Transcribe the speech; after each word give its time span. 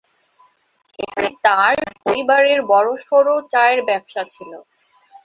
সেখানে 0.89 1.29
তাঁর 1.45 1.73
পরিবারের 1.99 2.59
বড়সড় 2.71 3.29
চায়ের 3.53 3.79
ব্যবসা 3.89 4.21
ছিল। 4.33 4.51